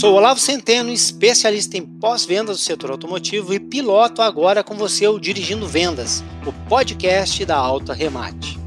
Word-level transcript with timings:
sou 0.00 0.14
Olavo 0.14 0.40
Centeno, 0.40 0.90
especialista 0.90 1.76
em 1.76 1.82
pós-vendas 1.84 2.56
do 2.56 2.62
setor 2.62 2.90
automotivo 2.90 3.52
e 3.52 3.60
piloto 3.60 4.22
agora 4.22 4.64
com 4.64 4.74
você 4.74 5.06
o 5.06 5.18
Dirigindo 5.18 5.68
Vendas, 5.68 6.24
o 6.46 6.52
podcast 6.70 7.44
da 7.44 7.58
Alta 7.58 7.92
Remate. 7.92 8.59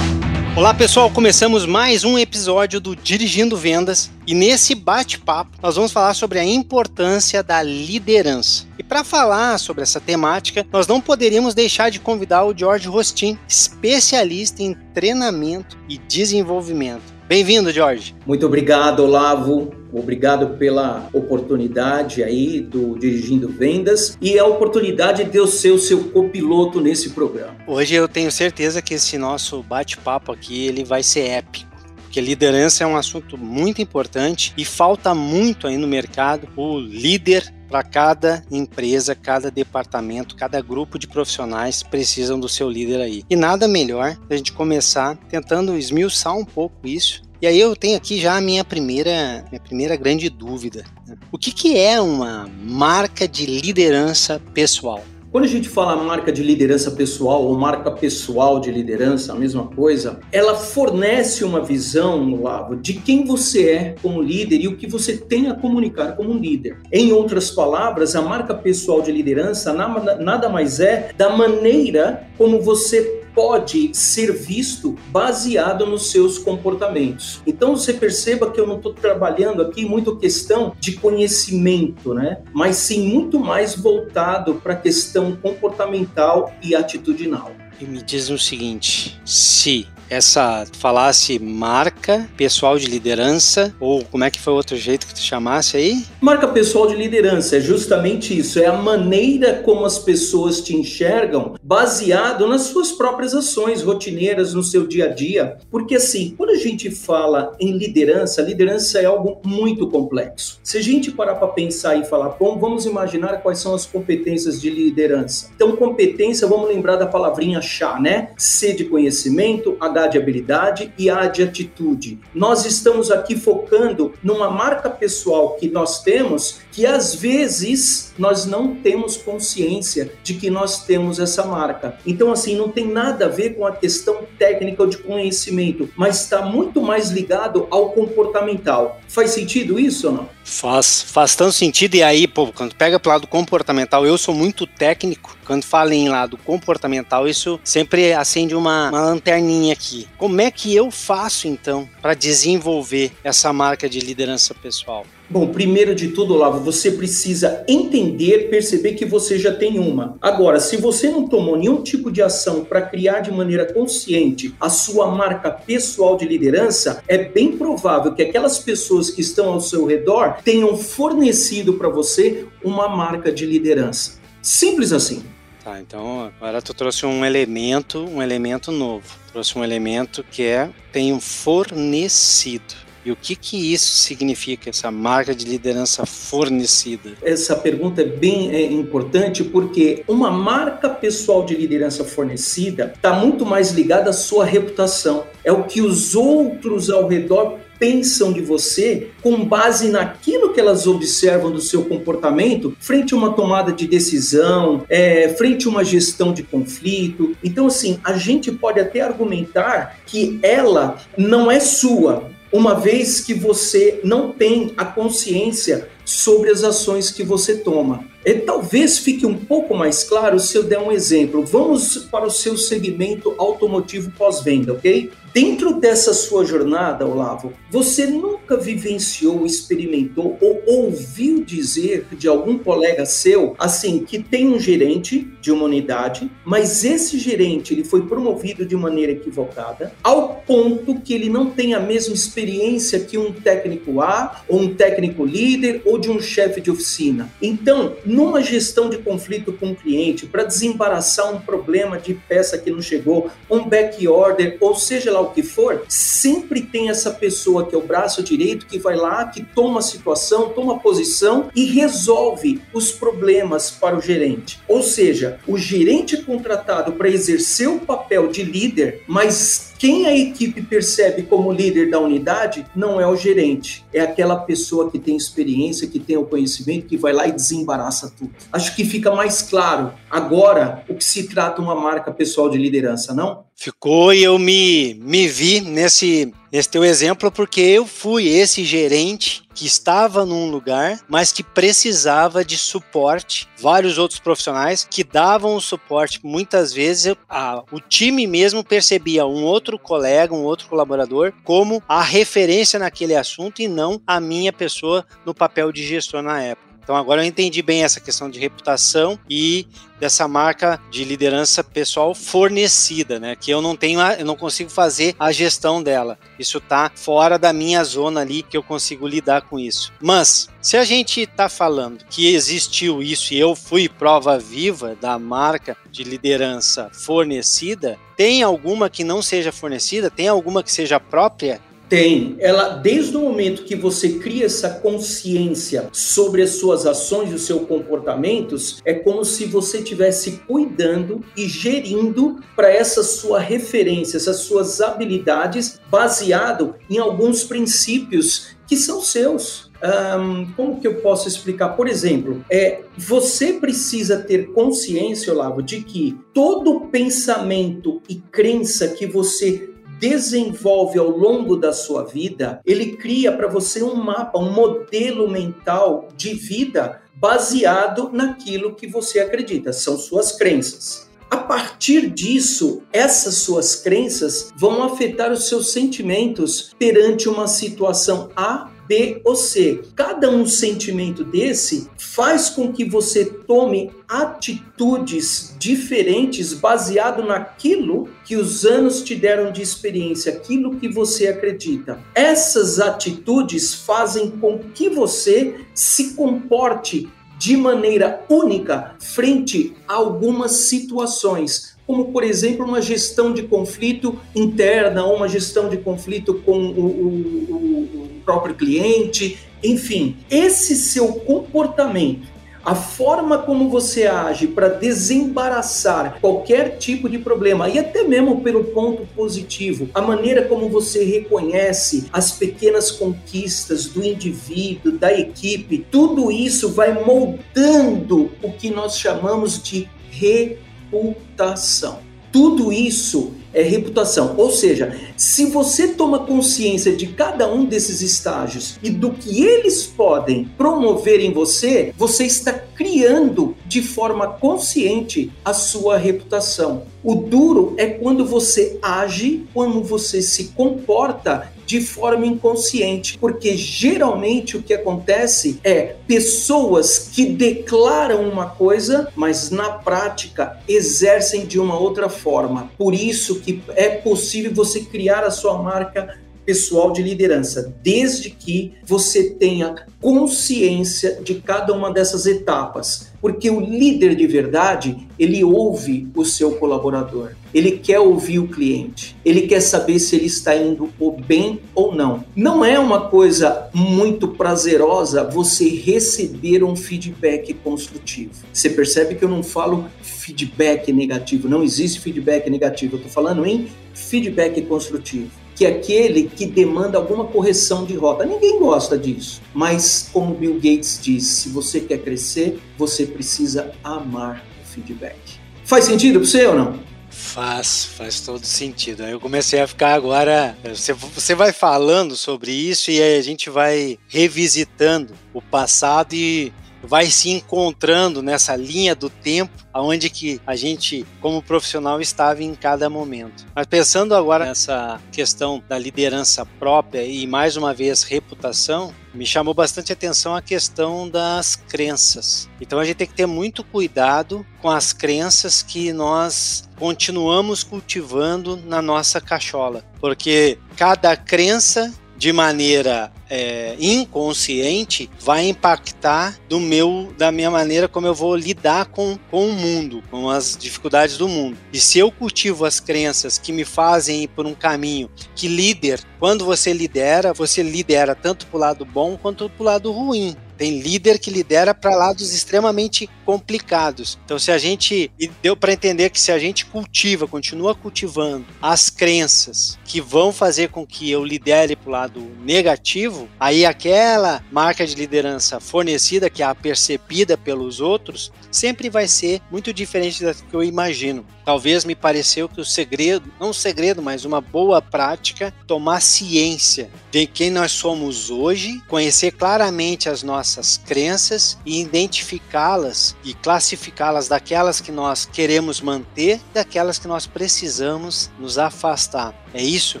Olá 0.54 0.74
pessoal, 0.74 1.10
começamos 1.10 1.64
mais 1.64 2.04
um 2.04 2.18
episódio 2.18 2.78
do 2.78 2.94
Dirigindo 2.94 3.56
Vendas 3.56 4.10
e 4.26 4.34
nesse 4.34 4.74
bate-papo 4.74 5.56
nós 5.62 5.76
vamos 5.76 5.92
falar 5.92 6.12
sobre 6.12 6.38
a 6.38 6.44
importância 6.44 7.42
da 7.42 7.62
liderança. 7.62 8.66
E 8.78 8.82
para 8.82 9.02
falar 9.02 9.56
sobre 9.56 9.82
essa 9.82 9.98
temática, 9.98 10.66
nós 10.70 10.86
não 10.86 11.00
poderíamos 11.00 11.54
deixar 11.54 11.90
de 11.90 11.98
convidar 11.98 12.44
o 12.44 12.54
George 12.54 12.86
Rostin, 12.86 13.38
especialista 13.48 14.62
em 14.62 14.74
treinamento 14.92 15.78
e 15.88 15.96
desenvolvimento. 15.96 17.14
Bem-vindo, 17.32 17.72
Jorge. 17.72 18.14
Muito 18.26 18.44
obrigado, 18.44 19.00
Olavo. 19.00 19.72
Obrigado 19.90 20.58
pela 20.58 21.08
oportunidade 21.14 22.22
aí 22.22 22.60
do 22.60 22.98
Dirigindo 22.98 23.48
Vendas 23.48 24.18
e 24.20 24.38
a 24.38 24.44
oportunidade 24.44 25.24
de 25.24 25.38
eu 25.38 25.46
ser 25.46 25.70
o 25.70 25.78
seu 25.78 26.10
copiloto 26.10 26.78
nesse 26.78 27.08
programa. 27.08 27.56
Hoje 27.66 27.94
eu 27.94 28.06
tenho 28.06 28.30
certeza 28.30 28.82
que 28.82 28.92
esse 28.92 29.16
nosso 29.16 29.62
bate-papo 29.62 30.30
aqui 30.30 30.66
ele 30.66 30.84
vai 30.84 31.02
ser 31.02 31.20
épico 31.20 31.72
porque 32.02 32.20
liderança 32.20 32.84
é 32.84 32.86
um 32.86 32.94
assunto 32.94 33.38
muito 33.38 33.80
importante 33.80 34.52
e 34.54 34.66
falta 34.66 35.14
muito 35.14 35.66
aí 35.66 35.78
no 35.78 35.88
mercado 35.88 36.46
o 36.54 36.78
líder 36.78 37.50
para 37.72 37.82
cada 37.82 38.44
empresa, 38.50 39.14
cada 39.14 39.50
departamento, 39.50 40.36
cada 40.36 40.60
grupo 40.60 40.98
de 40.98 41.08
profissionais 41.08 41.82
precisam 41.82 42.38
do 42.38 42.46
seu 42.46 42.68
líder 42.68 43.00
aí. 43.00 43.24
E 43.30 43.34
nada 43.34 43.66
melhor 43.66 44.14
a 44.28 44.36
gente 44.36 44.52
começar 44.52 45.16
tentando 45.30 45.78
esmiuçar 45.78 46.36
um 46.36 46.44
pouco 46.44 46.86
isso. 46.86 47.22
E 47.40 47.46
aí 47.46 47.58
eu 47.58 47.74
tenho 47.74 47.96
aqui 47.96 48.20
já 48.20 48.36
a 48.36 48.42
minha 48.42 48.62
primeira, 48.62 49.42
minha 49.50 49.60
primeira 49.60 49.96
grande 49.96 50.28
dúvida. 50.28 50.84
Né? 51.06 51.16
O 51.32 51.38
que, 51.38 51.50
que 51.50 51.78
é 51.78 51.98
uma 51.98 52.46
marca 52.62 53.26
de 53.26 53.46
liderança 53.46 54.38
pessoal? 54.52 55.02
Quando 55.32 55.44
a 55.44 55.48
gente 55.48 55.66
fala 55.66 55.96
marca 55.96 56.30
de 56.30 56.42
liderança 56.42 56.90
pessoal 56.90 57.46
ou 57.46 57.56
marca 57.56 57.90
pessoal 57.90 58.60
de 58.60 58.70
liderança, 58.70 59.32
a 59.32 59.34
mesma 59.34 59.66
coisa, 59.66 60.20
ela 60.30 60.54
fornece 60.54 61.42
uma 61.42 61.62
visão, 61.64 62.38
Lavo, 62.42 62.76
de 62.76 62.92
quem 62.92 63.24
você 63.24 63.70
é 63.70 63.94
como 64.02 64.20
líder 64.20 64.60
e 64.60 64.68
o 64.68 64.76
que 64.76 64.86
você 64.86 65.16
tem 65.16 65.48
a 65.48 65.54
comunicar 65.54 66.16
como 66.16 66.32
um 66.32 66.36
líder. 66.36 66.76
Em 66.92 67.12
outras 67.12 67.50
palavras, 67.50 68.14
a 68.14 68.20
marca 68.20 68.54
pessoal 68.54 69.00
de 69.00 69.10
liderança 69.10 69.72
nada 69.72 70.50
mais 70.50 70.80
é 70.80 71.14
da 71.16 71.34
maneira 71.34 72.28
como 72.36 72.60
você 72.60 73.21
pode 73.34 73.94
ser 73.94 74.32
visto 74.32 74.96
baseado 75.08 75.86
nos 75.86 76.10
seus 76.10 76.38
comportamentos. 76.38 77.40
Então 77.46 77.76
você 77.76 77.92
perceba 77.92 78.50
que 78.50 78.60
eu 78.60 78.66
não 78.66 78.76
estou 78.76 78.92
trabalhando 78.92 79.62
aqui 79.62 79.84
muito 79.84 80.16
questão 80.16 80.74
de 80.78 80.92
conhecimento, 80.92 82.14
né? 82.14 82.42
Mas 82.52 82.76
sim 82.76 83.08
muito 83.08 83.38
mais 83.38 83.74
voltado 83.74 84.54
para 84.56 84.74
a 84.74 84.76
questão 84.76 85.36
comportamental 85.36 86.52
e 86.62 86.74
atitudinal. 86.74 87.52
E 87.80 87.84
me 87.84 88.02
diz 88.02 88.30
o 88.30 88.38
seguinte: 88.38 89.20
se 89.24 89.88
essa 90.12 90.66
falasse 90.78 91.38
marca 91.38 92.28
pessoal 92.36 92.78
de 92.78 92.86
liderança, 92.86 93.74
ou 93.80 94.04
como 94.04 94.24
é 94.24 94.30
que 94.30 94.38
foi 94.38 94.52
outro 94.52 94.76
jeito 94.76 95.06
que 95.06 95.14
tu 95.14 95.22
chamasse 95.22 95.76
aí? 95.76 96.04
Marca 96.20 96.46
pessoal 96.46 96.86
de 96.86 96.94
liderança 96.94 97.56
é 97.56 97.60
justamente 97.60 98.38
isso, 98.38 98.60
é 98.60 98.66
a 98.66 98.74
maneira 98.74 99.54
como 99.64 99.86
as 99.86 99.98
pessoas 99.98 100.60
te 100.60 100.76
enxergam 100.76 101.54
baseado 101.62 102.46
nas 102.46 102.62
suas 102.62 102.92
próprias 102.92 103.34
ações 103.34 103.82
rotineiras 103.82 104.52
no 104.52 104.62
seu 104.62 104.86
dia 104.86 105.06
a 105.06 105.08
dia. 105.08 105.56
Porque 105.70 105.94
assim, 105.94 106.34
quando 106.36 106.50
a 106.50 106.56
gente 106.56 106.90
fala 106.90 107.56
em 107.58 107.78
liderança, 107.78 108.42
liderança 108.42 109.00
é 109.00 109.06
algo 109.06 109.40
muito 109.44 109.88
complexo. 109.88 110.60
Se 110.62 110.76
a 110.76 110.82
gente 110.82 111.10
parar 111.10 111.36
para 111.36 111.48
pensar 111.48 111.96
e 111.96 112.04
falar, 112.04 112.30
bom, 112.38 112.58
vamos 112.58 112.84
imaginar 112.84 113.40
quais 113.40 113.58
são 113.58 113.74
as 113.74 113.86
competências 113.86 114.60
de 114.60 114.68
liderança. 114.68 115.50
Então, 115.56 115.74
competência, 115.74 116.46
vamos 116.46 116.68
lembrar 116.68 116.96
da 116.96 117.06
palavrinha 117.06 117.62
chá, 117.62 117.98
né? 117.98 118.30
C 118.36 118.74
de 118.74 118.84
conhecimento, 118.84 119.76
H 119.80 120.01
de 120.06 120.18
habilidade 120.18 120.92
e 120.98 121.10
A 121.10 121.26
de 121.26 121.42
atitude. 121.42 122.18
Nós 122.34 122.64
estamos 122.64 123.10
aqui 123.10 123.36
focando 123.36 124.12
numa 124.22 124.50
marca 124.50 124.90
pessoal 124.90 125.56
que 125.56 125.68
nós 125.68 126.02
temos 126.02 126.60
que 126.72 126.86
às 126.86 127.14
vezes 127.14 128.14
nós 128.18 128.46
não 128.46 128.74
temos 128.74 129.16
consciência 129.16 130.12
de 130.22 130.34
que 130.34 130.48
nós 130.48 130.84
temos 130.84 131.18
essa 131.18 131.44
marca. 131.44 131.98
Então, 132.06 132.32
assim, 132.32 132.56
não 132.56 132.68
tem 132.68 132.88
nada 132.88 133.26
a 133.26 133.28
ver 133.28 133.54
com 133.54 133.66
a 133.66 133.72
questão 133.72 134.20
técnica 134.38 134.82
ou 134.82 134.88
de 134.88 134.98
conhecimento, 134.98 135.88
mas 135.96 136.22
está 136.22 136.42
muito 136.42 136.80
mais 136.80 137.10
ligado 137.10 137.66
ao 137.70 137.90
comportamental. 137.90 139.00
Faz 139.06 139.30
sentido 139.30 139.78
isso 139.78 140.08
ou 140.08 140.14
não? 140.14 140.28
Faz, 140.44 141.02
faz 141.02 141.34
tanto 141.34 141.52
sentido. 141.52 141.94
E 141.94 142.02
aí, 142.02 142.26
pô, 142.26 142.52
quando 142.52 142.74
pega 142.74 142.98
pro 142.98 143.12
lado 143.12 143.26
comportamental, 143.26 144.06
eu 144.06 144.18
sou 144.18 144.34
muito 144.34 144.66
técnico. 144.66 145.36
Quando 145.44 145.64
falo 145.64 145.92
em 145.92 146.08
lado 146.08 146.36
comportamental, 146.36 147.28
isso 147.28 147.60
sempre 147.64 148.12
acende 148.12 148.54
uma, 148.54 148.90
uma 148.90 149.00
lanterninha 149.02 149.72
aqui. 149.72 150.08
Como 150.18 150.40
é 150.40 150.50
que 150.50 150.74
eu 150.74 150.90
faço, 150.90 151.48
então, 151.48 151.88
para 152.00 152.14
desenvolver 152.14 153.12
essa 153.24 153.52
marca 153.52 153.88
de 153.88 154.00
liderança 154.00 154.54
pessoal? 154.54 155.06
Bom, 155.32 155.46
primeiro 155.46 155.94
de 155.94 156.08
tudo, 156.08 156.34
Olavo, 156.34 156.60
você 156.60 156.90
precisa 156.90 157.64
entender, 157.66 158.50
perceber 158.50 158.92
que 158.92 159.06
você 159.06 159.38
já 159.38 159.50
tem 159.50 159.78
uma. 159.78 160.14
Agora, 160.20 160.60
se 160.60 160.76
você 160.76 161.08
não 161.08 161.26
tomou 161.26 161.56
nenhum 161.56 161.82
tipo 161.82 162.12
de 162.12 162.20
ação 162.20 162.66
para 162.66 162.82
criar 162.82 163.20
de 163.20 163.32
maneira 163.32 163.72
consciente 163.72 164.54
a 164.60 164.68
sua 164.68 165.10
marca 165.10 165.50
pessoal 165.50 166.18
de 166.18 166.26
liderança, 166.26 167.02
é 167.08 167.16
bem 167.16 167.56
provável 167.56 168.12
que 168.12 168.20
aquelas 168.20 168.58
pessoas 168.58 169.08
que 169.08 169.22
estão 169.22 169.54
ao 169.54 169.60
seu 169.62 169.86
redor 169.86 170.36
tenham 170.44 170.76
fornecido 170.76 171.72
para 171.78 171.88
você 171.88 172.44
uma 172.62 172.86
marca 172.86 173.32
de 173.32 173.46
liderança. 173.46 174.20
Simples 174.42 174.92
assim. 174.92 175.24
Tá, 175.64 175.80
então 175.80 176.30
agora 176.36 176.60
tu 176.60 176.74
trouxe 176.74 177.06
um 177.06 177.24
elemento, 177.24 178.04
um 178.04 178.20
elemento 178.20 178.70
novo. 178.70 179.06
Trouxe 179.32 179.58
um 179.58 179.64
elemento 179.64 180.22
que 180.30 180.42
é 180.42 180.68
tenho 180.92 181.18
fornecido. 181.18 182.91
E 183.04 183.10
o 183.10 183.16
que, 183.16 183.34
que 183.34 183.72
isso 183.72 183.94
significa, 183.94 184.70
essa 184.70 184.90
marca 184.90 185.34
de 185.34 185.44
liderança 185.44 186.06
fornecida? 186.06 187.12
Essa 187.22 187.56
pergunta 187.56 188.02
é 188.02 188.04
bem 188.04 188.50
é, 188.50 188.62
importante 188.70 189.42
porque 189.42 190.04
uma 190.06 190.30
marca 190.30 190.88
pessoal 190.88 191.44
de 191.44 191.54
liderança 191.54 192.04
fornecida 192.04 192.92
está 192.94 193.12
muito 193.12 193.44
mais 193.44 193.72
ligada 193.72 194.10
à 194.10 194.12
sua 194.12 194.44
reputação. 194.44 195.24
É 195.44 195.50
o 195.50 195.64
que 195.64 195.80
os 195.80 196.14
outros 196.14 196.90
ao 196.90 197.08
redor 197.08 197.58
pensam 197.82 198.32
de 198.32 198.40
você 198.40 199.08
com 199.20 199.44
base 199.44 199.88
naquilo 199.88 200.52
que 200.52 200.60
elas 200.60 200.86
observam 200.86 201.50
do 201.50 201.60
seu 201.60 201.84
comportamento 201.84 202.76
frente 202.78 203.12
a 203.12 203.16
uma 203.16 203.32
tomada 203.32 203.72
de 203.72 203.88
decisão, 203.88 204.84
é, 204.88 205.30
frente 205.30 205.66
a 205.66 205.70
uma 205.70 205.84
gestão 205.84 206.32
de 206.32 206.44
conflito. 206.44 207.36
Então, 207.42 207.66
assim, 207.66 207.98
a 208.04 208.12
gente 208.12 208.52
pode 208.52 208.78
até 208.78 209.00
argumentar 209.00 209.98
que 210.06 210.38
ela 210.44 210.96
não 211.18 211.50
é 211.50 211.58
sua, 211.58 212.30
uma 212.52 212.74
vez 212.74 213.20
que 213.20 213.32
você 213.32 214.00
não 214.04 214.30
tem 214.30 214.72
a 214.76 214.84
consciência 214.84 215.88
sobre 216.04 216.50
as 216.50 216.62
ações 216.62 217.10
que 217.10 217.22
você 217.22 217.56
toma. 217.56 218.04
E 218.24 218.34
talvez 218.34 218.98
fique 218.98 219.24
um 219.24 219.36
pouco 219.36 219.74
mais 219.74 220.04
claro 220.04 220.38
se 220.38 220.56
eu 220.56 220.62
der 220.62 220.78
um 220.78 220.92
exemplo. 220.92 221.44
Vamos 221.44 221.96
para 221.96 222.26
o 222.26 222.30
seu 222.30 222.56
segmento 222.56 223.34
automotivo 223.38 224.12
pós-venda, 224.12 224.72
ok? 224.74 225.10
Dentro 225.32 225.80
dessa 225.80 226.12
sua 226.12 226.44
jornada, 226.44 227.06
Olavo, 227.06 227.54
você 227.70 228.04
nunca 228.04 228.54
vivenciou, 228.54 229.46
experimentou 229.46 230.36
ou 230.42 230.62
ouviu 230.66 231.42
dizer 231.42 232.06
de 232.12 232.28
algum 232.28 232.58
colega 232.58 233.06
seu, 233.06 233.54
assim, 233.58 234.00
que 234.00 234.22
tem 234.22 234.46
um 234.48 234.60
gerente 234.60 235.26
de 235.40 235.50
uma 235.50 235.64
unidade, 235.64 236.30
mas 236.44 236.84
esse 236.84 237.18
gerente 237.18 237.72
ele 237.72 237.82
foi 237.82 238.02
promovido 238.02 238.66
de 238.66 238.76
maneira 238.76 239.12
equivocada, 239.12 239.94
ao 240.04 240.42
ponto 240.46 241.00
que 241.00 241.14
ele 241.14 241.30
não 241.30 241.46
tem 241.48 241.72
a 241.72 241.80
mesma 241.80 242.14
experiência 242.14 243.00
que 243.00 243.16
um 243.16 243.32
técnico 243.32 244.02
A, 244.02 244.42
ou 244.46 244.60
um 244.60 244.74
técnico 244.74 245.24
líder, 245.24 245.80
ou 245.86 245.96
de 245.98 246.10
um 246.10 246.20
chefe 246.20 246.60
de 246.60 246.70
oficina. 246.70 247.32
Então, 247.40 247.96
numa 248.04 248.42
gestão 248.42 248.90
de 248.90 248.98
conflito 248.98 249.50
com 249.54 249.70
o 249.70 249.76
cliente, 249.76 250.26
para 250.26 250.44
desembaraçar 250.44 251.34
um 251.34 251.40
problema 251.40 251.98
de 251.98 252.12
peça 252.12 252.58
que 252.58 252.70
não 252.70 252.82
chegou, 252.82 253.30
um 253.50 253.66
back 253.66 254.06
order, 254.06 254.58
ou 254.60 254.74
seja 254.74 255.10
lá 255.10 255.21
o 255.22 255.30
que 255.30 255.42
for, 255.42 255.84
sempre 255.88 256.60
tem 256.60 256.90
essa 256.90 257.10
pessoa 257.10 257.66
que 257.66 257.74
é 257.74 257.78
o 257.78 257.86
braço 257.86 258.22
direito 258.22 258.66
que 258.66 258.78
vai 258.78 258.96
lá, 258.96 259.26
que 259.26 259.42
toma 259.42 259.80
a 259.80 259.82
situação, 259.82 260.50
toma 260.50 260.76
a 260.76 260.78
posição 260.78 261.50
e 261.54 261.64
resolve 261.64 262.60
os 262.72 262.92
problemas 262.92 263.70
para 263.70 263.96
o 263.96 264.00
gerente. 264.00 264.60
Ou 264.68 264.82
seja, 264.82 265.38
o 265.46 265.56
gerente 265.56 266.16
é 266.16 266.22
contratado 266.22 266.92
para 266.92 267.08
exercer 267.08 267.68
o 267.68 267.80
papel 267.80 268.28
de 268.28 268.42
líder, 268.42 269.02
mas 269.06 269.71
quem 269.82 270.06
a 270.06 270.16
equipe 270.16 270.62
percebe 270.62 271.24
como 271.24 271.50
líder 271.50 271.90
da 271.90 271.98
unidade 271.98 272.64
não 272.72 273.00
é 273.00 273.06
o 273.08 273.16
gerente, 273.16 273.84
é 273.92 274.00
aquela 274.00 274.36
pessoa 274.36 274.88
que 274.88 274.96
tem 274.96 275.16
experiência, 275.16 275.88
que 275.88 275.98
tem 275.98 276.16
o 276.16 276.24
conhecimento, 276.24 276.86
que 276.86 276.96
vai 276.96 277.12
lá 277.12 277.26
e 277.26 277.32
desembaraça 277.32 278.14
tudo. 278.16 278.30
Acho 278.52 278.76
que 278.76 278.84
fica 278.84 279.12
mais 279.12 279.42
claro 279.42 279.92
agora 280.08 280.84
o 280.88 280.94
que 280.94 281.02
se 281.02 281.24
trata 281.24 281.60
uma 281.60 281.74
marca 281.74 282.12
pessoal 282.12 282.48
de 282.48 282.58
liderança, 282.58 283.12
não? 283.12 283.42
Ficou 283.56 284.14
e 284.14 284.22
eu 284.22 284.38
me, 284.38 284.94
me 285.02 285.26
vi 285.26 285.60
nesse, 285.60 286.32
nesse 286.52 286.68
teu 286.68 286.84
exemplo 286.84 287.32
porque 287.32 287.60
eu 287.60 287.84
fui 287.84 288.28
esse 288.28 288.64
gerente 288.64 289.41
que 289.54 289.66
estava 289.66 290.24
num 290.24 290.50
lugar, 290.50 291.00
mas 291.08 291.32
que 291.32 291.42
precisava 291.42 292.44
de 292.44 292.56
suporte. 292.56 293.48
Vários 293.58 293.98
outros 293.98 294.20
profissionais 294.20 294.86
que 294.88 295.04
davam 295.04 295.54
o 295.54 295.60
suporte. 295.60 296.20
Muitas 296.22 296.72
vezes 296.72 297.14
a, 297.28 297.62
o 297.70 297.80
time 297.80 298.26
mesmo 298.26 298.64
percebia 298.64 299.26
um 299.26 299.44
outro 299.44 299.78
colega, 299.78 300.34
um 300.34 300.42
outro 300.42 300.68
colaborador, 300.68 301.32
como 301.44 301.82
a 301.88 302.02
referência 302.02 302.78
naquele 302.78 303.14
assunto 303.14 303.60
e 303.60 303.68
não 303.68 304.00
a 304.06 304.20
minha 304.20 304.52
pessoa 304.52 305.06
no 305.24 305.34
papel 305.34 305.72
de 305.72 305.86
gestor 305.86 306.22
na 306.22 306.42
época. 306.42 306.71
Então 306.82 306.96
agora 306.96 307.22
eu 307.22 307.26
entendi 307.26 307.62
bem 307.62 307.84
essa 307.84 308.00
questão 308.00 308.28
de 308.28 308.38
reputação 308.38 309.18
e 309.28 309.66
dessa 310.00 310.26
marca 310.26 310.80
de 310.90 311.04
liderança 311.04 311.62
pessoal 311.62 312.12
fornecida, 312.12 313.20
né? 313.20 313.36
Que 313.36 313.52
eu 313.52 313.62
não 313.62 313.76
tenho, 313.76 314.00
a, 314.00 314.14
eu 314.14 314.26
não 314.26 314.34
consigo 314.34 314.68
fazer 314.68 315.14
a 315.16 315.30
gestão 315.30 315.80
dela. 315.80 316.18
Isso 316.38 316.60
tá 316.60 316.90
fora 316.92 317.38
da 317.38 317.52
minha 317.52 317.84
zona 317.84 318.20
ali 318.20 318.42
que 318.42 318.56
eu 318.56 318.64
consigo 318.64 319.06
lidar 319.06 319.42
com 319.42 319.60
isso. 319.60 319.92
Mas 320.00 320.48
se 320.60 320.76
a 320.76 320.84
gente 320.84 321.20
está 321.20 321.48
falando 321.48 322.04
que 322.10 322.34
existiu 322.34 323.00
isso 323.00 323.32
e 323.32 323.38
eu 323.38 323.54
fui 323.54 323.88
prova 323.88 324.38
viva 324.38 324.96
da 325.00 325.16
marca 325.20 325.76
de 325.90 326.02
liderança 326.02 326.90
fornecida, 326.92 327.96
tem 328.16 328.42
alguma 328.42 328.90
que 328.90 329.04
não 329.04 329.22
seja 329.22 329.52
fornecida? 329.52 330.10
Tem 330.10 330.26
alguma 330.26 330.64
que 330.64 330.72
seja 330.72 330.98
própria? 330.98 331.60
Tem. 331.92 332.36
Ela, 332.38 332.70
desde 332.70 333.14
o 333.18 333.20
momento 333.20 333.64
que 333.64 333.76
você 333.76 334.14
cria 334.14 334.46
essa 334.46 334.70
consciência 334.70 335.90
sobre 335.92 336.40
as 336.40 336.52
suas 336.52 336.86
ações 336.86 337.30
e 337.30 337.34
os 337.34 337.42
seus 337.42 337.66
comportamentos, 337.68 338.80
é 338.82 338.94
como 338.94 339.26
se 339.26 339.44
você 339.44 339.80
estivesse 339.80 340.40
cuidando 340.48 341.22
e 341.36 341.46
gerindo 341.46 342.40
para 342.56 342.72
essa 342.72 343.02
sua 343.02 343.38
referência, 343.38 344.16
essas 344.16 344.38
suas 344.38 344.80
habilidades, 344.80 345.82
baseado 345.90 346.76
em 346.88 346.96
alguns 346.96 347.44
princípios 347.44 348.56
que 348.66 348.76
são 348.78 349.02
seus. 349.02 349.70
Um, 349.82 350.50
como 350.52 350.80
que 350.80 350.86
eu 350.86 350.94
posso 351.02 351.28
explicar? 351.28 351.70
Por 351.70 351.88
exemplo, 351.88 352.42
é, 352.48 352.82
você 352.96 353.52
precisa 353.52 354.16
ter 354.16 354.52
consciência, 354.52 355.30
Olavo, 355.30 355.62
de 355.62 355.82
que 355.82 356.16
todo 356.32 356.86
pensamento 356.86 358.00
e 358.08 358.14
crença 358.14 358.88
que 358.88 359.06
você 359.06 359.71
desenvolve 360.02 360.98
ao 360.98 361.08
longo 361.08 361.54
da 361.54 361.72
sua 361.72 362.02
vida, 362.02 362.60
ele 362.66 362.96
cria 362.96 363.30
para 363.30 363.46
você 363.46 363.84
um 363.84 363.94
mapa, 363.94 364.36
um 364.36 364.50
modelo 364.50 365.30
mental 365.30 366.08
de 366.16 366.34
vida 366.34 367.00
baseado 367.14 368.10
naquilo 368.12 368.74
que 368.74 368.88
você 368.88 369.20
acredita, 369.20 369.72
são 369.72 369.96
suas 369.96 370.32
crenças. 370.32 371.08
A 371.30 371.36
partir 371.36 372.10
disso, 372.10 372.82
essas 372.92 373.36
suas 373.36 373.76
crenças 373.76 374.52
vão 374.56 374.82
afetar 374.82 375.30
os 375.30 375.48
seus 375.48 375.70
sentimentos 375.70 376.74
perante 376.76 377.28
uma 377.28 377.46
situação 377.46 378.28
A 378.34 378.71
B 378.92 379.22
ou 379.24 379.34
C. 379.34 379.80
Cada 379.96 380.28
um 380.28 380.46
sentimento 380.46 381.24
desse 381.24 381.88
faz 381.96 382.50
com 382.50 382.70
que 382.70 382.84
você 382.84 383.24
tome 383.24 383.90
atitudes 384.06 385.56
diferentes 385.58 386.52
baseado 386.52 387.22
naquilo 387.22 388.10
que 388.22 388.36
os 388.36 388.66
anos 388.66 389.00
te 389.00 389.14
deram 389.14 389.50
de 389.50 389.62
experiência, 389.62 390.34
aquilo 390.34 390.76
que 390.76 390.88
você 390.88 391.28
acredita. 391.28 391.98
Essas 392.14 392.78
atitudes 392.80 393.74
fazem 393.74 394.32
com 394.32 394.58
que 394.58 394.90
você 394.90 395.54
se 395.74 396.12
comporte 396.12 397.08
de 397.38 397.56
maneira 397.56 398.22
única 398.28 398.94
frente 399.00 399.74
a 399.88 399.94
algumas 399.94 400.52
situações 400.52 401.72
como 401.84 402.12
por 402.12 402.22
exemplo 402.22 402.64
uma 402.64 402.80
gestão 402.80 403.34
de 403.34 403.42
conflito 403.42 404.16
interna 404.36 405.04
ou 405.04 405.16
uma 405.16 405.28
gestão 405.28 405.68
de 405.68 405.76
conflito 405.76 406.34
com 406.34 406.56
o, 406.56 406.86
o, 406.86 408.08
o 408.08 408.11
próprio 408.24 408.54
cliente, 408.54 409.38
enfim, 409.62 410.16
esse 410.30 410.74
seu 410.74 411.12
comportamento 411.12 412.32
a 412.64 412.74
forma 412.76 413.38
como 413.38 413.68
você 413.68 414.06
age 414.06 414.46
para 414.46 414.68
desembaraçar 414.68 416.18
qualquer 416.20 416.78
tipo 416.78 417.08
de 417.08 417.18
problema 417.18 417.68
e 417.68 417.78
até 417.78 418.04
mesmo 418.04 418.40
pelo 418.40 418.64
ponto 418.64 419.04
positivo, 419.16 419.88
a 419.92 420.00
maneira 420.00 420.42
como 420.42 420.68
você 420.68 421.04
reconhece 421.04 422.08
as 422.12 422.30
pequenas 422.32 422.90
conquistas 422.90 423.86
do 423.86 424.04
indivíduo, 424.04 424.92
da 424.92 425.12
equipe, 425.12 425.84
tudo 425.90 426.30
isso 426.30 426.70
vai 426.70 427.04
moldando 427.04 428.30
o 428.40 428.52
que 428.52 428.70
nós 428.70 428.96
chamamos 428.96 429.60
de 429.60 429.88
reputação. 430.10 431.98
Tudo 432.30 432.72
isso 432.72 433.32
é 433.54 433.62
reputação. 433.62 434.34
Ou 434.36 434.50
seja, 434.50 434.98
se 435.16 435.46
você 435.46 435.88
toma 435.88 436.20
consciência 436.20 436.94
de 436.94 437.08
cada 437.08 437.52
um 437.52 437.64
desses 437.64 438.00
estágios 438.00 438.78
e 438.82 438.90
do 438.90 439.12
que 439.12 439.44
eles 439.44 439.84
podem 439.84 440.44
promover 440.56 441.20
em 441.20 441.32
você, 441.32 441.92
você 441.96 442.24
está 442.24 442.52
criando 442.52 443.54
de 443.66 443.82
forma 443.82 444.26
consciente 444.26 445.30
a 445.44 445.52
sua 445.52 445.96
reputação. 445.96 446.84
O 447.02 447.14
duro 447.14 447.74
é 447.76 447.86
quando 447.86 448.24
você 448.24 448.78
age, 448.80 449.44
quando 449.52 449.82
você 449.82 450.22
se 450.22 450.44
comporta 450.56 451.52
de 451.72 451.80
forma 451.80 452.26
inconsciente, 452.26 453.16
porque 453.16 453.56
geralmente 453.56 454.58
o 454.58 454.62
que 454.62 454.74
acontece 454.74 455.58
é 455.64 455.96
pessoas 456.06 457.08
que 457.10 457.24
declaram 457.24 458.28
uma 458.28 458.50
coisa, 458.50 459.08
mas 459.16 459.48
na 459.50 459.70
prática 459.70 460.60
exercem 460.68 461.46
de 461.46 461.58
uma 461.58 461.78
outra 461.78 462.10
forma. 462.10 462.70
Por 462.76 462.92
isso 462.92 463.40
que 463.40 463.62
é 463.68 463.88
possível 463.88 464.52
você 464.52 464.80
criar 464.80 465.24
a 465.24 465.30
sua 465.30 465.62
marca 465.62 466.20
pessoal 466.44 466.92
de 466.92 467.02
liderança, 467.02 467.74
desde 467.82 468.28
que 468.28 468.74
você 468.84 469.30
tenha 469.30 469.86
consciência 469.98 471.22
de 471.22 471.36
cada 471.36 471.72
uma 471.72 471.90
dessas 471.90 472.26
etapas. 472.26 473.11
Porque 473.22 473.48
o 473.48 473.60
líder 473.60 474.16
de 474.16 474.26
verdade, 474.26 474.96
ele 475.16 475.44
ouve 475.44 476.08
o 476.16 476.24
seu 476.24 476.56
colaborador, 476.56 477.30
ele 477.54 477.78
quer 477.78 478.00
ouvir 478.00 478.40
o 478.40 478.48
cliente, 478.48 479.16
ele 479.24 479.42
quer 479.42 479.60
saber 479.60 480.00
se 480.00 480.16
ele 480.16 480.26
está 480.26 480.56
indo 480.56 480.92
o 480.98 481.12
bem 481.12 481.60
ou 481.72 481.94
não. 481.94 482.24
Não 482.34 482.64
é 482.64 482.76
uma 482.80 483.08
coisa 483.08 483.68
muito 483.72 484.26
prazerosa 484.26 485.22
você 485.22 485.68
receber 485.68 486.64
um 486.64 486.74
feedback 486.74 487.54
construtivo. 487.54 488.32
Você 488.52 488.68
percebe 488.68 489.14
que 489.14 489.24
eu 489.24 489.28
não 489.28 489.44
falo 489.44 489.86
feedback 490.02 490.92
negativo, 490.92 491.48
não 491.48 491.62
existe 491.62 492.00
feedback 492.00 492.50
negativo, 492.50 492.94
eu 492.94 492.98
estou 492.98 493.12
falando 493.12 493.46
em 493.46 493.68
feedback 493.94 494.60
construtivo 494.62 495.41
que 495.62 495.66
aquele 495.66 496.24
que 496.24 496.44
demanda 496.44 496.98
alguma 496.98 497.24
correção 497.24 497.84
de 497.84 497.94
rota. 497.94 498.24
Ninguém 498.24 498.58
gosta 498.58 498.98
disso. 498.98 499.40
Mas, 499.54 500.08
como 500.12 500.34
Bill 500.34 500.54
Gates 500.54 500.98
diz, 501.00 501.24
se 501.24 501.48
você 501.50 501.80
quer 501.80 501.98
crescer, 501.98 502.58
você 502.76 503.06
precisa 503.06 503.72
amar 503.84 504.44
o 504.60 504.66
feedback. 504.66 505.16
Faz 505.64 505.84
sentido 505.84 506.18
para 506.18 506.28
você 506.28 506.46
ou 506.46 506.56
não? 506.56 506.80
Faz, 507.10 507.84
faz 507.84 508.20
todo 508.20 508.44
sentido. 508.44 509.04
Eu 509.04 509.20
comecei 509.20 509.60
a 509.60 509.66
ficar 509.66 509.94
agora. 509.94 510.56
Você, 510.64 510.92
você 510.92 511.34
vai 511.34 511.52
falando 511.52 512.16
sobre 512.16 512.50
isso 512.50 512.90
e 512.90 513.00
aí 513.00 513.18
a 513.18 513.22
gente 513.22 513.48
vai 513.48 513.98
revisitando 514.08 515.14
o 515.32 515.40
passado 515.40 516.14
e 516.14 516.52
vai 516.82 517.06
se 517.06 517.30
encontrando 517.30 518.22
nessa 518.22 518.56
linha 518.56 518.94
do 518.94 519.08
tempo 519.08 519.52
aonde 519.72 520.10
que 520.10 520.40
a 520.46 520.54
gente 520.54 521.06
como 521.20 521.42
profissional 521.42 522.00
estava 522.00 522.42
em 522.42 522.54
cada 522.54 522.90
momento. 522.90 523.46
Mas 523.54 523.66
pensando 523.66 524.14
agora 524.14 524.44
nessa 524.44 525.00
questão 525.10 525.62
da 525.68 525.78
liderança 525.78 526.44
própria 526.44 527.04
e 527.04 527.26
mais 527.26 527.56
uma 527.56 527.72
vez 527.72 528.02
reputação, 528.02 528.94
me 529.14 529.26
chamou 529.26 529.54
bastante 529.54 529.92
atenção 529.92 530.34
a 530.34 530.42
questão 530.42 531.08
das 531.08 531.56
crenças. 531.56 532.48
Então 532.60 532.78
a 532.78 532.84
gente 532.84 532.96
tem 532.96 533.06
que 533.06 533.14
ter 533.14 533.26
muito 533.26 533.62
cuidado 533.64 534.44
com 534.60 534.70
as 534.70 534.92
crenças 534.92 535.62
que 535.62 535.92
nós 535.92 536.68
continuamos 536.78 537.62
cultivando 537.62 538.56
na 538.56 538.82
nossa 538.82 539.20
cachola, 539.20 539.84
porque 540.00 540.58
cada 540.76 541.16
crença 541.16 541.92
de 542.16 542.32
maneira 542.32 543.12
é, 543.28 543.74
inconsciente 543.78 545.10
vai 545.20 545.48
impactar 545.48 546.38
do 546.48 546.60
meu 546.60 547.12
da 547.16 547.32
minha 547.32 547.50
maneira 547.50 547.88
como 547.88 548.06
eu 548.06 548.14
vou 548.14 548.36
lidar 548.36 548.86
com, 548.86 549.18
com 549.30 549.48
o 549.48 549.52
mundo, 549.52 550.02
com 550.10 550.28
as 550.28 550.56
dificuldades 550.56 551.16
do 551.16 551.28
mundo. 551.28 551.56
E 551.72 551.80
se 551.80 551.98
eu 551.98 552.12
cultivo 552.12 552.64
as 552.64 552.78
crenças 552.78 553.38
que 553.38 553.52
me 553.52 553.64
fazem 553.64 554.24
ir 554.24 554.28
por 554.28 554.46
um 554.46 554.54
caminho 554.54 555.10
que 555.34 555.48
líder, 555.48 556.00
quando 556.18 556.44
você 556.44 556.72
lidera, 556.72 557.32
você 557.32 557.62
lidera 557.62 558.14
tanto 558.14 558.46
para 558.46 558.56
o 558.56 558.60
lado 558.60 558.84
bom 558.84 559.16
quanto 559.16 559.48
para 559.48 559.62
o 559.62 559.66
lado 559.66 559.92
ruim 559.92 560.36
Tem 560.62 560.78
líder 560.78 561.18
que 561.18 561.28
lidera 561.28 561.74
para 561.74 561.96
lados 561.96 562.32
extremamente 562.32 563.10
complicados. 563.26 564.16
Então, 564.24 564.38
se 564.38 564.52
a 564.52 564.58
gente. 564.58 565.10
E 565.18 565.26
deu 565.42 565.56
para 565.56 565.72
entender 565.72 566.08
que 566.08 566.20
se 566.20 566.30
a 566.30 566.38
gente 566.38 566.66
cultiva, 566.66 567.26
continua 567.26 567.74
cultivando 567.74 568.46
as 568.62 568.88
crenças 568.88 569.76
que 569.84 570.00
vão 570.00 570.32
fazer 570.32 570.68
com 570.68 570.86
que 570.86 571.10
eu 571.10 571.24
lidere 571.24 571.74
para 571.74 571.88
o 571.88 571.90
lado 571.90 572.20
negativo, 572.44 573.28
aí 573.40 573.66
aquela 573.66 574.40
marca 574.52 574.86
de 574.86 574.94
liderança 574.94 575.58
fornecida, 575.58 576.30
que 576.30 576.44
é 576.44 576.46
a 576.46 576.54
percebida 576.54 577.36
pelos 577.36 577.80
outros, 577.80 578.30
sempre 578.52 578.90
vai 578.90 579.08
ser 579.08 579.40
muito 579.50 579.72
diferente 579.72 580.22
da 580.22 580.34
que 580.34 580.54
eu 580.54 580.62
imagino. 580.62 581.26
Talvez 581.44 581.84
me 581.84 581.94
pareceu 581.94 582.48
que 582.48 582.60
o 582.60 582.64
segredo, 582.64 583.32
não 583.40 583.50
um 583.50 583.52
segredo, 583.52 584.00
mas 584.00 584.24
uma 584.24 584.40
boa 584.40 584.80
prática, 584.80 585.52
tomar 585.66 586.00
ciência 586.00 586.90
de 587.10 587.26
quem 587.26 587.50
nós 587.50 587.72
somos 587.72 588.30
hoje, 588.30 588.80
conhecer 588.86 589.32
claramente 589.32 590.08
as 590.08 590.22
nossas 590.22 590.76
crenças 590.76 591.58
e 591.66 591.80
identificá-las 591.80 593.16
e 593.24 593.34
classificá-las 593.34 594.28
daquelas 594.28 594.80
que 594.80 594.92
nós 594.92 595.24
queremos 595.24 595.80
manter, 595.80 596.40
daquelas 596.52 596.98
que 596.98 597.08
nós 597.08 597.26
precisamos 597.26 598.30
nos 598.38 598.58
afastar. 598.58 599.34
É 599.52 599.62
isso? 599.62 600.00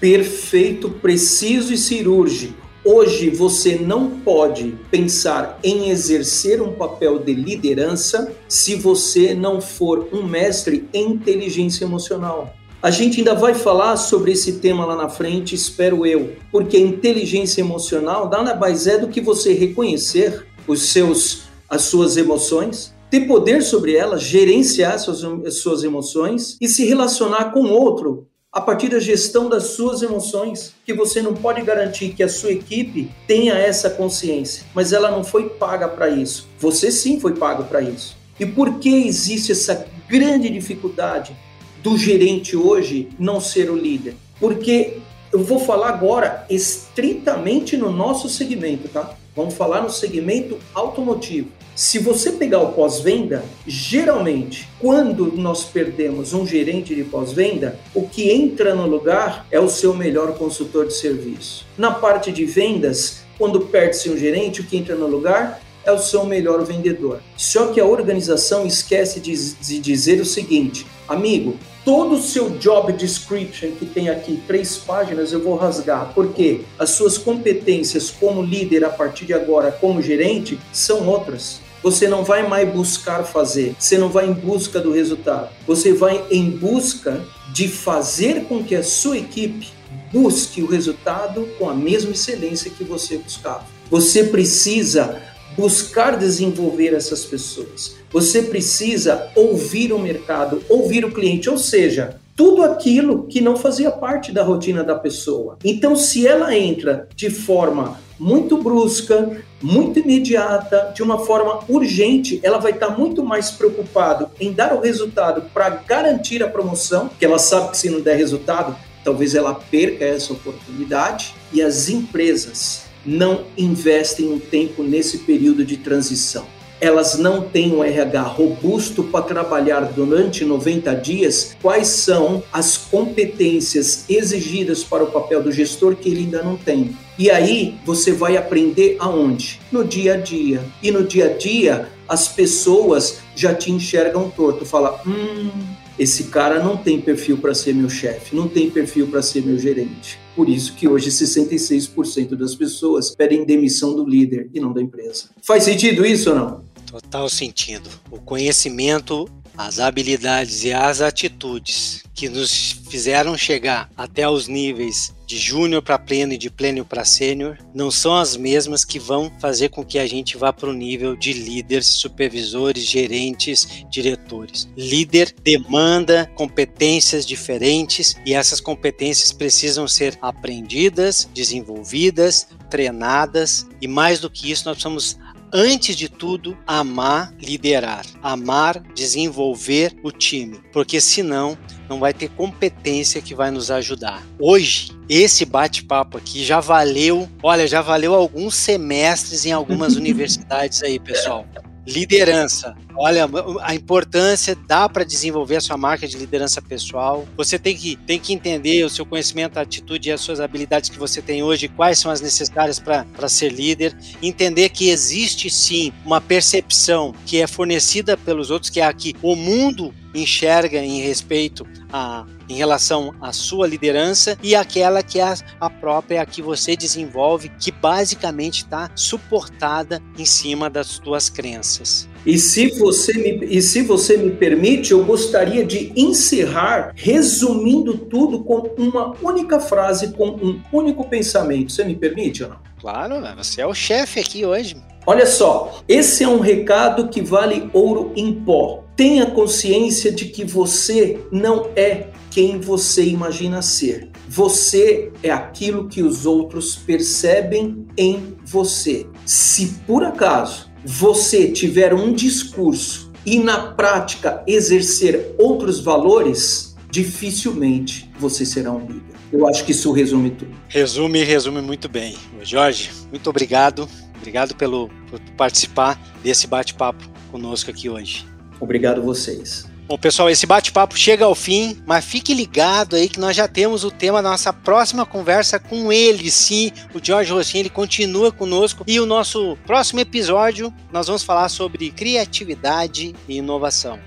Perfeito, 0.00 0.90
preciso 0.90 1.72
e 1.72 1.78
cirúrgico. 1.78 2.63
Hoje 2.86 3.30
você 3.30 3.76
não 3.76 4.10
pode 4.10 4.76
pensar 4.90 5.58
em 5.64 5.88
exercer 5.88 6.60
um 6.60 6.74
papel 6.74 7.18
de 7.18 7.32
liderança 7.32 8.30
se 8.46 8.74
você 8.74 9.32
não 9.32 9.58
for 9.58 10.08
um 10.12 10.22
mestre 10.22 10.86
em 10.92 11.12
inteligência 11.12 11.86
emocional. 11.86 12.54
A 12.82 12.90
gente 12.90 13.20
ainda 13.20 13.34
vai 13.34 13.54
falar 13.54 13.96
sobre 13.96 14.32
esse 14.32 14.58
tema 14.58 14.84
lá 14.84 14.94
na 14.94 15.08
frente, 15.08 15.54
espero 15.54 16.04
eu, 16.04 16.34
porque 16.52 16.76
a 16.76 16.80
inteligência 16.80 17.62
emocional 17.62 18.28
nada 18.28 18.54
mais 18.54 18.86
é 18.86 18.98
do 18.98 19.08
que 19.08 19.22
você 19.22 19.54
reconhecer 19.54 20.44
os 20.68 20.92
seus, 20.92 21.44
as 21.66 21.84
suas 21.84 22.18
emoções, 22.18 22.94
ter 23.10 23.20
poder 23.20 23.62
sobre 23.62 23.94
elas, 23.94 24.22
gerenciar 24.22 24.98
suas, 24.98 25.24
as 25.46 25.54
suas 25.60 25.84
emoções 25.84 26.58
e 26.60 26.68
se 26.68 26.84
relacionar 26.84 27.50
com 27.50 27.64
outro 27.64 28.28
a 28.54 28.60
partir 28.60 28.88
da 28.88 29.00
gestão 29.00 29.48
das 29.48 29.70
suas 29.70 30.00
emoções, 30.00 30.72
que 30.86 30.94
você 30.94 31.20
não 31.20 31.34
pode 31.34 31.60
garantir 31.62 32.10
que 32.10 32.22
a 32.22 32.28
sua 32.28 32.52
equipe 32.52 33.10
tenha 33.26 33.54
essa 33.54 33.90
consciência, 33.90 34.62
mas 34.72 34.92
ela 34.92 35.10
não 35.10 35.24
foi 35.24 35.48
paga 35.48 35.88
para 35.88 36.08
isso. 36.08 36.46
Você 36.60 36.92
sim 36.92 37.18
foi 37.18 37.34
pago 37.34 37.64
para 37.64 37.82
isso. 37.82 38.16
E 38.38 38.46
por 38.46 38.78
que 38.78 39.08
existe 39.08 39.50
essa 39.50 39.84
grande 40.08 40.48
dificuldade 40.48 41.36
do 41.82 41.98
gerente 41.98 42.56
hoje 42.56 43.08
não 43.18 43.40
ser 43.40 43.68
o 43.72 43.76
líder? 43.76 44.14
Porque 44.38 44.98
eu 45.32 45.42
vou 45.42 45.58
falar 45.58 45.88
agora 45.88 46.46
estritamente 46.48 47.76
no 47.76 47.90
nosso 47.90 48.28
segmento, 48.28 48.86
tá? 48.86 49.16
Vamos 49.34 49.54
falar 49.54 49.82
no 49.82 49.90
segmento 49.90 50.60
automotivo. 50.72 51.48
Se 51.76 51.98
você 51.98 52.30
pegar 52.30 52.60
o 52.60 52.72
pós-venda, 52.72 53.44
geralmente, 53.66 54.68
quando 54.78 55.32
nós 55.36 55.64
perdemos 55.64 56.32
um 56.32 56.46
gerente 56.46 56.94
de 56.94 57.02
pós-venda, 57.02 57.80
o 57.92 58.06
que 58.06 58.30
entra 58.30 58.76
no 58.76 58.86
lugar 58.86 59.44
é 59.50 59.58
o 59.58 59.68
seu 59.68 59.92
melhor 59.92 60.38
consultor 60.38 60.86
de 60.86 60.94
serviço. 60.94 61.66
Na 61.76 61.90
parte 61.90 62.30
de 62.30 62.44
vendas, 62.44 63.24
quando 63.36 63.62
perde-se 63.62 64.08
um 64.08 64.16
gerente, 64.16 64.60
o 64.60 64.64
que 64.64 64.76
entra 64.76 64.94
no 64.94 65.08
lugar 65.08 65.60
é 65.84 65.90
o 65.90 65.98
seu 65.98 66.24
melhor 66.24 66.64
vendedor. 66.64 67.20
Só 67.36 67.66
que 67.66 67.80
a 67.80 67.84
organização 67.84 68.64
esquece 68.64 69.18
de, 69.18 69.54
de 69.54 69.80
dizer 69.80 70.20
o 70.20 70.24
seguinte, 70.24 70.86
amigo, 71.08 71.56
todo 71.84 72.14
o 72.14 72.22
seu 72.22 72.50
job 72.50 72.92
description 72.92 73.72
que 73.72 73.84
tem 73.84 74.08
aqui 74.08 74.40
três 74.46 74.76
páginas 74.76 75.32
eu 75.32 75.42
vou 75.42 75.56
rasgar, 75.56 76.12
porque 76.14 76.60
as 76.78 76.90
suas 76.90 77.18
competências 77.18 78.12
como 78.12 78.42
líder 78.42 78.84
a 78.84 78.90
partir 78.90 79.26
de 79.26 79.34
agora, 79.34 79.72
como 79.72 80.00
gerente, 80.00 80.56
são 80.72 81.08
outras. 81.08 81.63
Você 81.84 82.08
não 82.08 82.24
vai 82.24 82.48
mais 82.48 82.66
buscar 82.72 83.24
fazer, 83.24 83.76
você 83.78 83.98
não 83.98 84.08
vai 84.08 84.26
em 84.26 84.32
busca 84.32 84.80
do 84.80 84.90
resultado, 84.90 85.50
você 85.66 85.92
vai 85.92 86.24
em 86.30 86.48
busca 86.48 87.22
de 87.52 87.68
fazer 87.68 88.44
com 88.44 88.64
que 88.64 88.74
a 88.74 88.82
sua 88.82 89.18
equipe 89.18 89.68
busque 90.10 90.62
o 90.62 90.66
resultado 90.66 91.46
com 91.58 91.68
a 91.68 91.74
mesma 91.74 92.12
excelência 92.12 92.70
que 92.70 92.82
você 92.82 93.18
buscava. 93.18 93.66
Você 93.90 94.24
precisa 94.24 95.20
buscar 95.58 96.16
desenvolver 96.16 96.94
essas 96.94 97.22
pessoas. 97.22 97.96
Você 98.10 98.40
precisa 98.44 99.30
ouvir 99.36 99.92
o 99.92 99.98
mercado, 99.98 100.62
ouvir 100.70 101.04
o 101.04 101.12
cliente, 101.12 101.50
ou 101.50 101.58
seja, 101.58 102.18
tudo 102.36 102.62
aquilo 102.62 103.26
que 103.26 103.40
não 103.40 103.56
fazia 103.56 103.90
parte 103.90 104.32
da 104.32 104.42
rotina 104.42 104.82
da 104.82 104.94
pessoa. 104.94 105.56
Então, 105.64 105.94
se 105.94 106.26
ela 106.26 106.56
entra 106.56 107.08
de 107.14 107.30
forma 107.30 108.00
muito 108.18 108.58
brusca, 108.58 109.42
muito 109.62 109.98
imediata, 109.98 110.92
de 110.94 111.02
uma 111.02 111.18
forma 111.18 111.60
urgente, 111.68 112.40
ela 112.42 112.58
vai 112.58 112.72
estar 112.72 112.90
muito 112.90 113.24
mais 113.24 113.50
preocupado 113.50 114.30
em 114.40 114.52
dar 114.52 114.74
o 114.74 114.80
resultado 114.80 115.42
para 115.52 115.70
garantir 115.70 116.42
a 116.42 116.48
promoção, 116.48 117.08
que 117.18 117.24
ela 117.24 117.38
sabe 117.38 117.70
que 117.70 117.76
se 117.76 117.90
não 117.90 118.00
der 118.00 118.16
resultado, 118.16 118.76
talvez 119.04 119.34
ela 119.34 119.54
perca 119.54 120.04
essa 120.04 120.32
oportunidade. 120.32 121.34
E 121.52 121.62
as 121.62 121.88
empresas 121.88 122.84
não 123.06 123.44
investem 123.56 124.32
um 124.32 124.38
tempo 124.38 124.82
nesse 124.82 125.18
período 125.18 125.64
de 125.64 125.76
transição 125.76 126.46
elas 126.80 127.18
não 127.18 127.42
têm 127.42 127.72
um 127.72 127.82
RH 127.82 128.22
robusto 128.22 129.04
para 129.04 129.24
trabalhar 129.24 129.80
durante 129.80 130.44
90 130.44 130.94
dias, 130.96 131.56
quais 131.62 131.88
são 131.88 132.42
as 132.52 132.76
competências 132.76 134.04
exigidas 134.08 134.82
para 134.82 135.04
o 135.04 135.10
papel 135.10 135.42
do 135.42 135.52
gestor 135.52 135.96
que 135.96 136.08
ele 136.08 136.20
ainda 136.20 136.42
não 136.42 136.56
tem. 136.56 136.96
E 137.18 137.30
aí 137.30 137.78
você 137.84 138.12
vai 138.12 138.36
aprender 138.36 138.96
aonde? 138.98 139.60
No 139.70 139.84
dia 139.84 140.14
a 140.14 140.16
dia. 140.16 140.62
E 140.82 140.90
no 140.90 141.04
dia 141.04 141.26
a 141.26 141.36
dia, 141.36 141.88
as 142.08 142.28
pessoas 142.28 143.18
já 143.36 143.54
te 143.54 143.70
enxergam 143.70 144.30
torto. 144.30 144.66
Fala, 144.66 145.00
hum, 145.06 145.50
esse 145.98 146.24
cara 146.24 146.62
não 146.62 146.76
tem 146.76 147.00
perfil 147.00 147.38
para 147.38 147.54
ser 147.54 147.74
meu 147.74 147.88
chefe, 147.88 148.34
não 148.34 148.48
tem 148.48 148.70
perfil 148.70 149.06
para 149.06 149.22
ser 149.22 149.42
meu 149.42 149.58
gerente. 149.58 150.18
Por 150.34 150.48
isso 150.48 150.74
que 150.74 150.88
hoje 150.88 151.10
66% 151.10 152.34
das 152.34 152.54
pessoas 152.54 153.14
pedem 153.14 153.44
demissão 153.44 153.94
do 153.94 154.04
líder 154.04 154.50
e 154.52 154.58
não 154.58 154.72
da 154.72 154.82
empresa. 154.82 155.30
Faz 155.42 155.62
sentido 155.64 156.04
isso 156.04 156.30
ou 156.30 156.36
não? 156.36 156.64
Total 156.86 157.28
sentido. 157.28 157.88
O 158.10 158.18
conhecimento, 158.18 159.28
as 159.56 159.78
habilidades 159.78 160.64
e 160.64 160.72
as 160.72 161.00
atitudes 161.00 162.02
que 162.14 162.28
nos 162.28 162.72
fizeram 162.88 163.36
chegar 163.36 163.90
até 163.96 164.28
os 164.28 164.46
níveis 164.46 165.12
de 165.26 165.36
júnior 165.38 165.82
para 165.82 165.98
pleno 165.98 166.34
e 166.34 166.38
de 166.38 166.50
pleno 166.50 166.84
para 166.84 167.04
sênior 167.04 167.58
não 167.74 167.90
são 167.90 168.14
as 168.14 168.36
mesmas 168.36 168.84
que 168.84 168.98
vão 168.98 169.32
fazer 169.40 169.70
com 169.70 169.84
que 169.84 169.98
a 169.98 170.06
gente 170.06 170.36
vá 170.36 170.52
para 170.52 170.68
o 170.68 170.72
nível 170.72 171.16
de 171.16 171.32
líderes, 171.32 171.86
supervisores, 171.86 172.84
gerentes, 172.84 173.84
diretores. 173.90 174.68
Líder 174.76 175.34
demanda 175.42 176.30
competências 176.34 177.26
diferentes 177.26 178.14
e 178.24 178.34
essas 178.34 178.60
competências 178.60 179.32
precisam 179.32 179.88
ser 179.88 180.16
aprendidas, 180.20 181.28
desenvolvidas, 181.34 182.46
treinadas 182.70 183.66
e 183.80 183.88
mais 183.88 184.20
do 184.20 184.30
que 184.30 184.50
isso 184.50 184.66
nós 184.66 184.74
precisamos 184.76 185.18
antes 185.54 185.94
de 185.94 186.08
tudo, 186.08 186.58
amar 186.66 187.32
liderar, 187.40 188.04
amar 188.20 188.82
desenvolver 188.92 189.94
o 190.02 190.10
time, 190.10 190.60
porque 190.72 191.00
senão 191.00 191.56
não 191.88 192.00
vai 192.00 192.12
ter 192.12 192.28
competência 192.30 193.22
que 193.22 193.36
vai 193.36 193.52
nos 193.52 193.70
ajudar. 193.70 194.20
Hoje, 194.40 194.90
esse 195.08 195.44
bate-papo 195.44 196.18
aqui 196.18 196.44
já 196.44 196.58
valeu, 196.58 197.28
olha, 197.40 197.68
já 197.68 197.80
valeu 197.80 198.14
alguns 198.14 198.56
semestres 198.56 199.46
em 199.46 199.52
algumas 199.52 199.94
universidades 199.96 200.82
aí, 200.82 200.98
pessoal. 200.98 201.46
Liderança. 201.86 202.74
Olha, 202.96 203.28
a 203.62 203.74
importância 203.74 204.56
dá 204.66 204.88
para 204.88 205.04
desenvolver 205.04 205.56
a 205.56 205.60
sua 205.60 205.76
marca 205.76 206.06
de 206.06 206.16
liderança 206.16 206.62
pessoal. 206.62 207.26
Você 207.36 207.58
tem 207.58 207.76
que, 207.76 207.96
tem 207.96 208.18
que 208.18 208.32
entender 208.32 208.84
o 208.84 208.90
seu 208.90 209.04
conhecimento, 209.04 209.58
a 209.58 209.62
atitude 209.62 210.08
e 210.08 210.12
as 210.12 210.20
suas 210.20 210.40
habilidades 210.40 210.88
que 210.88 210.98
você 210.98 211.20
tem 211.20 211.42
hoje, 211.42 211.68
quais 211.68 211.98
são 211.98 212.10
as 212.10 212.20
necessárias 212.20 212.78
para 212.78 213.28
ser 213.28 213.52
líder. 213.52 213.96
Entender 214.22 214.70
que 214.70 214.88
existe 214.88 215.50
sim 215.50 215.92
uma 216.04 216.20
percepção 216.20 217.14
que 217.26 217.40
é 217.40 217.46
fornecida 217.46 218.16
pelos 218.16 218.50
outros, 218.50 218.70
que 218.70 218.80
é 218.80 218.86
a 218.86 218.92
que 218.92 219.14
o 219.22 219.36
mundo 219.36 219.92
enxerga 220.14 220.78
em 220.78 221.00
respeito 221.00 221.66
a 221.92 222.26
em 222.48 222.54
relação 222.54 223.14
à 223.20 223.32
sua 223.32 223.66
liderança 223.66 224.38
e 224.42 224.54
aquela 224.54 225.02
que 225.02 225.20
é 225.20 225.34
a 225.60 225.70
própria 225.70 226.24
que 226.26 226.42
você 226.42 226.76
desenvolve, 226.76 227.50
que 227.60 227.70
basicamente 227.70 228.58
está 228.58 228.90
suportada 228.94 230.02
em 230.18 230.24
cima 230.24 230.68
das 230.68 230.86
suas 230.86 231.28
crenças. 231.28 232.08
E 232.26 232.38
se, 232.38 232.70
você 232.78 233.12
me, 233.12 233.46
e 233.46 233.60
se 233.60 233.82
você 233.82 234.16
me 234.16 234.30
permite, 234.30 234.92
eu 234.92 235.04
gostaria 235.04 235.64
de 235.64 235.92
encerrar 235.94 236.92
resumindo 236.94 237.98
tudo 237.98 238.42
com 238.42 238.74
uma 238.78 239.14
única 239.22 239.60
frase, 239.60 240.12
com 240.12 240.30
um 240.30 240.60
único 240.72 241.04
pensamento. 241.06 241.72
Você 241.72 241.84
me 241.84 241.94
permite 241.94 242.42
ou 242.42 242.50
não? 242.50 242.58
Claro, 242.80 243.14
você 243.36 243.60
é 243.60 243.66
o 243.66 243.74
chefe 243.74 244.20
aqui 244.20 244.44
hoje. 244.44 244.76
Olha 245.06 245.26
só, 245.26 245.82
esse 245.86 246.24
é 246.24 246.28
um 246.28 246.40
recado 246.40 247.08
que 247.08 247.20
vale 247.20 247.68
ouro 247.72 248.12
em 248.16 248.32
pó. 248.32 248.84
Tenha 248.96 249.26
consciência 249.26 250.10
de 250.10 250.26
que 250.26 250.44
você 250.44 251.18
não 251.30 251.68
é 251.76 252.08
quem 252.30 252.58
você 252.58 253.04
imagina 253.04 253.60
ser. 253.60 254.08
Você 254.28 255.12
é 255.22 255.30
aquilo 255.30 255.88
que 255.88 256.02
os 256.02 256.24
outros 256.24 256.74
percebem 256.74 257.86
em 257.96 258.34
você. 258.44 259.06
Se 259.26 259.78
por 259.86 260.04
acaso 260.04 260.70
você 260.84 261.48
tiver 261.48 261.92
um 261.94 262.12
discurso 262.12 263.12
e 263.26 263.38
na 263.38 263.72
prática 263.72 264.42
exercer 264.46 265.34
outros 265.38 265.80
valores, 265.80 266.74
dificilmente 266.90 268.10
você 268.18 268.44
será 268.46 268.72
um 268.72 268.80
líder. 268.80 269.14
Eu 269.32 269.48
acho 269.48 269.64
que 269.64 269.72
isso 269.72 269.92
resume 269.92 270.30
tudo. 270.30 270.54
Resume, 270.68 271.24
resume 271.24 271.60
muito 271.60 271.88
bem. 271.88 272.14
Jorge, 272.42 272.90
muito 273.10 273.28
obrigado. 273.28 273.88
Obrigado 274.24 274.54
pelo, 274.54 274.88
por 275.10 275.20
participar 275.36 276.00
desse 276.22 276.46
bate-papo 276.46 277.04
conosco 277.30 277.70
aqui 277.70 277.90
hoje. 277.90 278.26
Obrigado 278.58 279.02
vocês. 279.02 279.68
Bom, 279.86 279.98
pessoal, 279.98 280.30
esse 280.30 280.46
bate-papo 280.46 280.96
chega 280.96 281.26
ao 281.26 281.34
fim, 281.34 281.76
mas 281.84 282.06
fique 282.06 282.32
ligado 282.32 282.96
aí 282.96 283.06
que 283.06 283.20
nós 283.20 283.36
já 283.36 283.46
temos 283.46 283.84
o 283.84 283.90
tema 283.90 284.22
da 284.22 284.30
nossa 284.30 284.50
próxima 284.50 285.04
conversa 285.04 285.58
com 285.58 285.92
ele, 285.92 286.30
sim, 286.30 286.72
o 286.94 287.04
Jorge 287.04 287.32
Rossin, 287.32 287.58
ele 287.58 287.68
continua 287.68 288.32
conosco 288.32 288.82
e 288.86 288.98
o 288.98 289.04
nosso 289.04 289.58
próximo 289.66 290.00
episódio 290.00 290.72
nós 290.90 291.06
vamos 291.06 291.22
falar 291.22 291.50
sobre 291.50 291.90
criatividade 291.90 293.14
e 293.28 293.36
inovação. 293.36 294.00